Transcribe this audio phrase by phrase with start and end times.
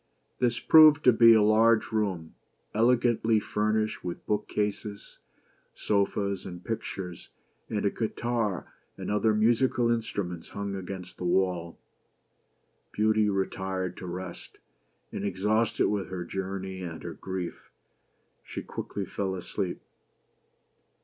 [0.39, 2.33] This proved to be a large room,
[2.73, 5.19] elegantly fur nished with book cases,
[5.75, 7.29] sofas, and pictures;
[7.69, 11.77] and a guitar and other musical instruments hung against the wall.
[12.91, 14.57] Beauty retired to rest;
[15.11, 17.69] and exhausted with her journey and her grief,
[18.43, 19.81] she quickly fell asleep.